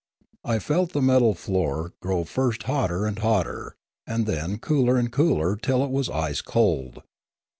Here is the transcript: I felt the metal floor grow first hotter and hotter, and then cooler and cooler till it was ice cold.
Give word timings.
I 0.43 0.57
felt 0.57 0.93
the 0.93 1.01
metal 1.03 1.35
floor 1.35 1.93
grow 1.99 2.23
first 2.23 2.63
hotter 2.63 3.05
and 3.05 3.19
hotter, 3.19 3.75
and 4.07 4.25
then 4.25 4.57
cooler 4.57 4.97
and 4.97 5.11
cooler 5.11 5.55
till 5.55 5.83
it 5.85 5.91
was 5.91 6.09
ice 6.09 6.41
cold. 6.41 7.03